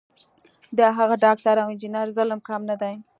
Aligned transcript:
د 0.77 0.79
هغه 0.97 1.15
ډاکټر 1.25 1.55
او 1.61 1.67
انجینر 1.71 2.07
ظلم 2.17 2.39
کم 2.47 2.61
نه 2.69 2.75
دی. 2.81 2.95